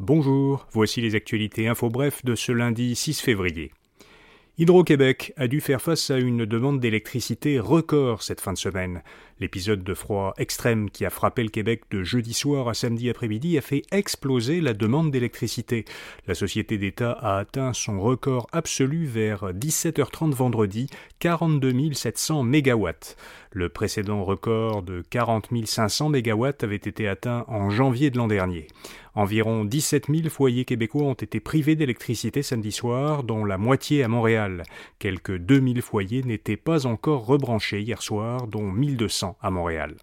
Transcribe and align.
Bonjour, 0.00 0.68
voici 0.70 1.00
les 1.00 1.16
actualités 1.16 1.66
info 1.66 1.88
bref 1.88 2.24
de 2.24 2.36
ce 2.36 2.52
lundi 2.52 2.94
6 2.94 3.20
février. 3.20 3.72
Hydro-Québec 4.60 5.34
a 5.36 5.46
dû 5.46 5.60
faire 5.60 5.80
face 5.80 6.10
à 6.10 6.18
une 6.18 6.44
demande 6.44 6.80
d'électricité 6.80 7.60
record 7.60 8.24
cette 8.24 8.40
fin 8.40 8.52
de 8.52 8.58
semaine. 8.58 9.04
L'épisode 9.38 9.84
de 9.84 9.94
froid 9.94 10.34
extrême 10.36 10.90
qui 10.90 11.04
a 11.04 11.10
frappé 11.10 11.44
le 11.44 11.48
Québec 11.48 11.82
de 11.92 12.02
jeudi 12.02 12.34
soir 12.34 12.68
à 12.68 12.74
samedi 12.74 13.08
après-midi 13.08 13.56
a 13.56 13.60
fait 13.60 13.82
exploser 13.92 14.60
la 14.60 14.74
demande 14.74 15.12
d'électricité. 15.12 15.84
La 16.26 16.34
société 16.34 16.76
d'État 16.76 17.12
a 17.12 17.38
atteint 17.38 17.72
son 17.72 18.00
record 18.00 18.48
absolu 18.50 19.06
vers 19.06 19.52
17h30 19.52 20.32
vendredi, 20.32 20.88
42 21.20 21.92
700 21.92 22.42
mégawatts. 22.42 23.16
Le 23.52 23.68
précédent 23.68 24.24
record 24.24 24.82
de 24.82 25.04
40 25.08 25.50
500 25.64 26.08
mégawatts 26.08 26.64
avait 26.64 26.74
été 26.74 27.06
atteint 27.06 27.44
en 27.46 27.70
janvier 27.70 28.10
de 28.10 28.18
l'an 28.18 28.26
dernier. 28.26 28.66
Environ 29.14 29.64
17 29.64 30.06
000 30.08 30.28
foyers 30.28 30.64
québécois 30.64 31.02
ont 31.02 31.14
été 31.14 31.40
privés 31.40 31.74
d'électricité 31.74 32.42
samedi 32.42 32.72
soir, 32.72 33.24
dont 33.24 33.44
la 33.44 33.58
moitié 33.58 34.04
à 34.04 34.08
Montréal. 34.08 34.47
Quelques 34.98 35.36
2000 35.36 35.82
foyers 35.82 36.22
n'étaient 36.22 36.56
pas 36.56 36.86
encore 36.86 37.26
rebranchés 37.26 37.80
hier 37.80 38.02
soir, 38.02 38.46
dont 38.46 38.70
1200 38.70 39.36
à 39.40 39.50
Montréal. 39.50 39.96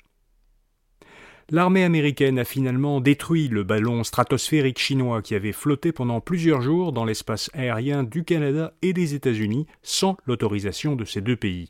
L'armée 1.51 1.83
américaine 1.83 2.39
a 2.39 2.43
finalement 2.43 3.01
détruit 3.01 3.49
le 3.49 3.63
ballon 3.63 4.03
stratosphérique 4.03 4.79
chinois 4.79 5.21
qui 5.21 5.35
avait 5.35 5.51
flotté 5.51 5.91
pendant 5.91 6.19
plusieurs 6.19 6.61
jours 6.61 6.91
dans 6.91 7.05
l'espace 7.05 7.51
aérien 7.53 8.03
du 8.03 8.23
Canada 8.23 8.73
et 8.81 8.93
des 8.93 9.13
États-Unis 9.13 9.67
sans 9.83 10.17
l'autorisation 10.25 10.95
de 10.95 11.05
ces 11.05 11.21
deux 11.21 11.35
pays. 11.35 11.69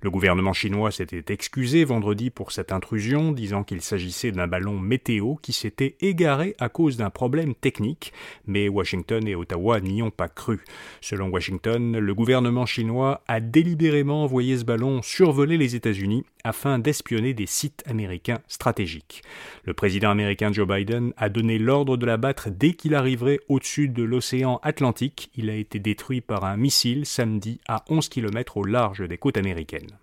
Le 0.00 0.10
gouvernement 0.10 0.52
chinois 0.52 0.90
s'était 0.90 1.32
excusé 1.32 1.84
vendredi 1.84 2.30
pour 2.30 2.52
cette 2.52 2.72
intrusion, 2.72 3.32
disant 3.32 3.64
qu'il 3.64 3.80
s'agissait 3.80 4.32
d'un 4.32 4.46
ballon 4.46 4.78
météo 4.78 5.36
qui 5.36 5.52
s'était 5.52 5.96
égaré 6.00 6.54
à 6.58 6.68
cause 6.68 6.96
d'un 6.96 7.10
problème 7.10 7.54
technique, 7.54 8.12
mais 8.46 8.68
Washington 8.68 9.26
et 9.26 9.34
Ottawa 9.34 9.80
n'y 9.80 10.02
ont 10.02 10.10
pas 10.10 10.28
cru. 10.28 10.60
Selon 11.00 11.28
Washington, 11.28 11.98
le 11.98 12.14
gouvernement 12.14 12.66
chinois 12.66 13.22
a 13.28 13.40
délibérément 13.40 14.24
envoyé 14.24 14.58
ce 14.58 14.64
ballon 14.64 15.02
survoler 15.02 15.56
les 15.56 15.74
États-Unis 15.74 16.24
afin 16.44 16.78
d'espionner 16.78 17.32
des 17.32 17.46
sites 17.46 17.82
américains 17.86 18.40
stratégiques. 18.48 19.22
Le 19.64 19.72
président 19.72 20.10
américain 20.10 20.52
Joe 20.52 20.68
Biden 20.68 21.12
a 21.16 21.30
donné 21.30 21.58
l'ordre 21.58 21.96
de 21.96 22.04
l'abattre 22.04 22.50
dès 22.50 22.74
qu'il 22.74 22.94
arriverait 22.94 23.40
au-dessus 23.48 23.88
de 23.88 24.02
l'océan 24.02 24.60
Atlantique. 24.62 25.30
Il 25.36 25.48
a 25.48 25.56
été 25.56 25.78
détruit 25.78 26.20
par 26.20 26.44
un 26.44 26.58
missile 26.58 27.06
samedi 27.06 27.60
à 27.66 27.84
11 27.88 28.08
km 28.10 28.58
au 28.58 28.64
large 28.64 29.08
des 29.08 29.16
côtes 29.18 29.38
américaines. 29.38 29.93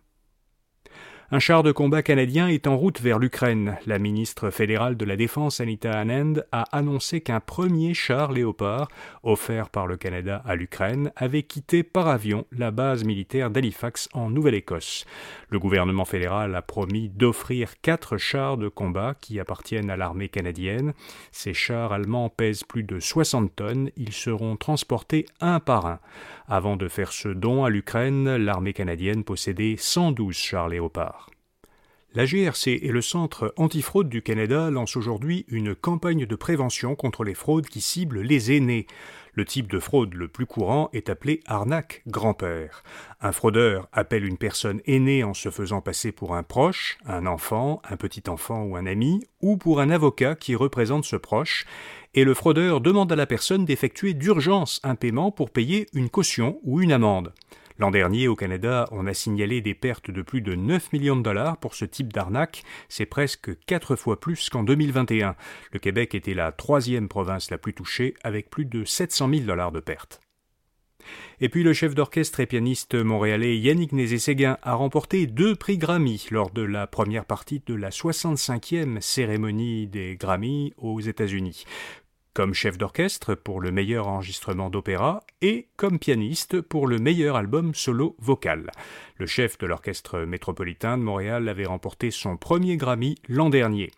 Un 1.33 1.39
char 1.39 1.63
de 1.63 1.71
combat 1.71 2.03
canadien 2.03 2.49
est 2.49 2.67
en 2.67 2.75
route 2.75 2.99
vers 2.99 3.17
l'Ukraine. 3.17 3.77
La 3.85 3.99
ministre 3.99 4.49
fédérale 4.49 4.97
de 4.97 5.05
la 5.05 5.15
Défense, 5.15 5.61
Anita 5.61 5.97
Anand, 5.97 6.41
a 6.51 6.63
annoncé 6.77 7.21
qu'un 7.21 7.39
premier 7.39 7.93
char 7.93 8.33
Léopard, 8.33 8.89
offert 9.23 9.69
par 9.69 9.87
le 9.87 9.95
Canada 9.95 10.43
à 10.45 10.57
l'Ukraine, 10.57 11.13
avait 11.15 11.43
quitté 11.43 11.83
par 11.83 12.09
avion 12.09 12.45
la 12.51 12.71
base 12.71 13.05
militaire 13.05 13.49
d'Halifax 13.49 14.09
en 14.11 14.29
Nouvelle-Écosse. 14.29 15.05
Le 15.47 15.57
gouvernement 15.57 16.03
fédéral 16.03 16.53
a 16.53 16.61
promis 16.61 17.07
d'offrir 17.07 17.79
quatre 17.79 18.17
chars 18.17 18.57
de 18.57 18.67
combat 18.67 19.15
qui 19.21 19.39
appartiennent 19.39 19.89
à 19.89 19.95
l'armée 19.95 20.27
canadienne. 20.27 20.91
Ces 21.31 21.53
chars 21.53 21.93
allemands 21.93 22.27
pèsent 22.27 22.65
plus 22.65 22.83
de 22.83 22.99
60 22.99 23.55
tonnes. 23.55 23.89
Ils 23.95 24.11
seront 24.11 24.57
transportés 24.57 25.25
un 25.39 25.61
par 25.61 25.85
un. 25.85 25.99
Avant 26.49 26.75
de 26.75 26.89
faire 26.89 27.13
ce 27.13 27.29
don 27.29 27.63
à 27.63 27.69
l'Ukraine, 27.69 28.35
l'armée 28.35 28.73
canadienne 28.73 29.23
possédait 29.23 29.75
112 29.77 30.35
chars 30.35 30.67
Léopard. 30.67 31.20
La 32.13 32.25
GRC 32.25 32.67
et 32.67 32.91
le 32.91 33.01
Centre 33.01 33.53
antifraude 33.55 34.09
du 34.09 34.21
Canada 34.21 34.69
lancent 34.69 34.97
aujourd'hui 34.97 35.45
une 35.47 35.73
campagne 35.73 36.25
de 36.25 36.35
prévention 36.35 36.93
contre 36.93 37.23
les 37.23 37.33
fraudes 37.33 37.67
qui 37.67 37.79
ciblent 37.79 38.19
les 38.19 38.51
aînés. 38.51 38.85
Le 39.33 39.45
type 39.45 39.71
de 39.71 39.79
fraude 39.79 40.13
le 40.15 40.27
plus 40.27 40.45
courant 40.45 40.89
est 40.91 41.09
appelé 41.09 41.39
arnaque 41.45 42.01
grand-père. 42.07 42.83
Un 43.21 43.31
fraudeur 43.31 43.87
appelle 43.93 44.25
une 44.25 44.37
personne 44.37 44.81
aînée 44.85 45.23
en 45.23 45.33
se 45.33 45.49
faisant 45.49 45.79
passer 45.79 46.11
pour 46.11 46.35
un 46.35 46.43
proche, 46.43 46.97
un 47.05 47.25
enfant, 47.25 47.81
un 47.89 47.95
petit 47.95 48.29
enfant 48.29 48.63
ou 48.63 48.75
un 48.75 48.87
ami, 48.87 49.25
ou 49.41 49.55
pour 49.55 49.79
un 49.79 49.89
avocat 49.89 50.35
qui 50.35 50.53
représente 50.53 51.05
ce 51.05 51.15
proche, 51.15 51.65
et 52.13 52.25
le 52.25 52.33
fraudeur 52.33 52.81
demande 52.81 53.13
à 53.13 53.15
la 53.15 53.25
personne 53.25 53.63
d'effectuer 53.63 54.13
d'urgence 54.13 54.81
un 54.83 54.95
paiement 54.95 55.31
pour 55.31 55.49
payer 55.49 55.87
une 55.93 56.09
caution 56.09 56.59
ou 56.63 56.81
une 56.81 56.91
amende. 56.91 57.31
L'an 57.81 57.89
dernier, 57.89 58.27
au 58.27 58.35
Canada, 58.35 58.87
on 58.91 59.07
a 59.07 59.13
signalé 59.15 59.59
des 59.59 59.73
pertes 59.73 60.11
de 60.11 60.21
plus 60.21 60.41
de 60.41 60.53
9 60.53 60.93
millions 60.93 61.15
de 61.15 61.23
dollars 61.23 61.57
pour 61.57 61.73
ce 61.73 61.83
type 61.83 62.13
d'arnaque. 62.13 62.61
C'est 62.89 63.07
presque 63.07 63.57
quatre 63.65 63.95
fois 63.95 64.19
plus 64.19 64.51
qu'en 64.51 64.61
2021. 64.61 65.35
Le 65.71 65.79
Québec 65.79 66.13
était 66.13 66.35
la 66.35 66.51
troisième 66.51 67.07
province 67.07 67.49
la 67.49 67.57
plus 67.57 67.73
touchée, 67.73 68.13
avec 68.23 68.51
plus 68.51 68.65
de 68.65 68.85
700 68.85 69.29
000 69.33 69.45
dollars 69.45 69.71
de 69.71 69.79
pertes. 69.79 70.21
Et 71.39 71.49
puis 71.49 71.63
le 71.63 71.73
chef 71.73 71.95
d'orchestre 71.95 72.39
et 72.39 72.45
pianiste 72.45 72.93
montréalais 72.93 73.57
Yannick 73.57 73.93
Nézé-Séguin 73.93 74.59
a 74.61 74.75
remporté 74.75 75.25
deux 75.25 75.55
prix 75.55 75.79
Grammy 75.79 76.27
lors 76.29 76.51
de 76.51 76.61
la 76.61 76.85
première 76.85 77.25
partie 77.25 77.63
de 77.65 77.73
la 77.73 77.89
65e 77.89 79.01
cérémonie 79.01 79.87
des 79.87 80.17
Grammy 80.17 80.75
aux 80.77 80.99
États-Unis 80.99 81.65
comme 82.33 82.53
chef 82.53 82.77
d'orchestre 82.77 83.35
pour 83.35 83.61
le 83.61 83.71
meilleur 83.71 84.07
enregistrement 84.07 84.69
d'opéra 84.69 85.23
et 85.41 85.67
comme 85.75 85.99
pianiste 85.99 86.61
pour 86.61 86.87
le 86.87 86.97
meilleur 86.97 87.35
album 87.35 87.73
solo 87.73 88.15
vocal. 88.19 88.71
Le 89.17 89.25
chef 89.25 89.57
de 89.57 89.67
l'orchestre 89.67 90.19
métropolitain 90.19 90.97
de 90.97 91.03
Montréal 91.03 91.49
avait 91.49 91.65
remporté 91.65 92.11
son 92.11 92.37
premier 92.37 92.77
Grammy 92.77 93.15
l'an 93.27 93.49
dernier. 93.49 93.91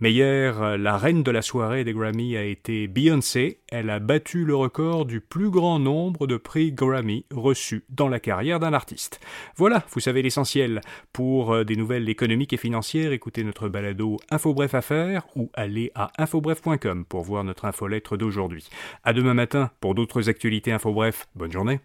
Meilleure, 0.00 0.78
la 0.78 0.96
reine 0.96 1.22
de 1.22 1.30
la 1.30 1.42
soirée 1.42 1.84
des 1.84 1.92
Grammy 1.92 2.36
a 2.36 2.44
été 2.44 2.86
Beyoncé. 2.86 3.59
Elle 3.70 3.90
a 3.90 4.00
battu 4.00 4.44
le 4.44 4.56
record 4.56 5.06
du 5.06 5.20
plus 5.20 5.50
grand 5.50 5.78
nombre 5.78 6.26
de 6.26 6.36
prix 6.36 6.72
Grammy 6.72 7.24
reçus 7.30 7.84
dans 7.88 8.08
la 8.08 8.18
carrière 8.18 8.60
d'un 8.60 8.72
artiste. 8.72 9.20
Voilà, 9.56 9.84
vous 9.90 10.00
savez 10.00 10.22
l'essentiel. 10.22 10.80
Pour 11.12 11.52
euh, 11.52 11.64
des 11.64 11.76
nouvelles 11.76 12.08
économiques 12.08 12.52
et 12.52 12.56
financières, 12.56 13.12
écoutez 13.12 13.44
notre 13.44 13.68
balado 13.68 14.18
InfoBref 14.30 14.74
Affaires 14.74 15.26
ou 15.36 15.50
allez 15.54 15.92
à 15.94 16.10
infobref.com 16.18 17.04
pour 17.04 17.22
voir 17.22 17.44
notre 17.44 17.64
info 17.64 17.86
lettre 17.86 18.16
d'aujourd'hui. 18.16 18.68
À 19.04 19.12
demain 19.12 19.34
matin 19.34 19.70
pour 19.80 19.94
d'autres 19.94 20.28
actualités 20.28 20.72
info 20.72 20.92
bref. 20.92 21.28
Bonne 21.34 21.52
journée. 21.52 21.80